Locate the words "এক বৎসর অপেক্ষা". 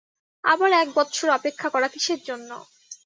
0.73-1.67